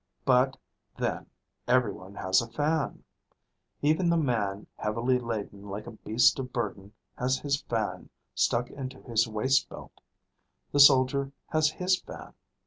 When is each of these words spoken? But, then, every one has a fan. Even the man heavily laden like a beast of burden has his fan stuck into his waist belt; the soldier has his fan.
But, 0.25 0.57
then, 0.97 1.27
every 1.67 1.91
one 1.93 2.15
has 2.15 2.41
a 2.41 2.47
fan. 2.49 3.03
Even 3.83 4.09
the 4.09 4.17
man 4.17 4.65
heavily 4.77 5.19
laden 5.19 5.69
like 5.69 5.85
a 5.85 5.91
beast 5.91 6.39
of 6.39 6.51
burden 6.51 6.93
has 7.19 7.37
his 7.37 7.61
fan 7.61 8.09
stuck 8.33 8.71
into 8.71 8.99
his 9.03 9.27
waist 9.27 9.69
belt; 9.69 10.01
the 10.71 10.79
soldier 10.79 11.33
has 11.49 11.69
his 11.69 11.99
fan. 12.01 12.33